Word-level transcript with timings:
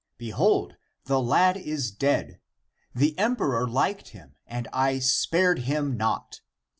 Behold, 0.17 0.77
the 1.05 1.21
lad 1.21 1.55
is 1.57 1.91
dead; 1.91 2.39
the 2.95 3.15
emperor 3.19 3.67
liked 3.67 4.07
him, 4.07 4.33
and 4.47 4.67
I 4.73 4.97
spared 4.97 5.59
him 5.59 5.95
not. 5.95 6.41